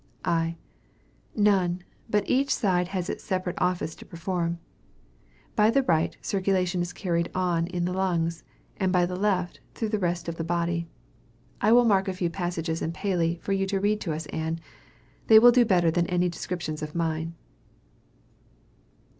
[0.25, 0.55] I.
[1.35, 4.57] None; but each side has its separate office to perform.
[5.55, 8.43] By the right, circulation is carried on in the lungs;
[8.77, 10.87] and by the left through the rest of the body.
[11.61, 14.59] I will mark a few passages in Paley, for you to read to us, Ann.
[15.27, 17.35] They will do better than any descriptions of mine.